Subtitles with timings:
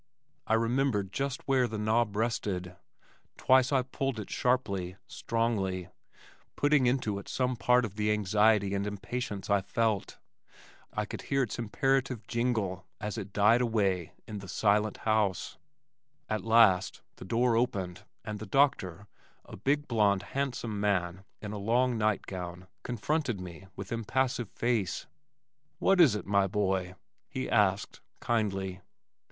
[0.47, 2.75] I remembered just where the knob rested.
[3.37, 5.89] Twice I pulled sharply, strongly,
[6.55, 10.17] putting into it some part of the anxiety and impatience I felt.
[10.91, 15.59] I could hear its imperative jingle as it died away in the silent house.
[16.27, 19.05] At last the door opened and the doctor,
[19.45, 25.05] a big blonde handsome man in a long night gown, confronted me with impassive face.
[25.77, 26.95] "What is it, my boy?"
[27.29, 28.81] he asked kindly.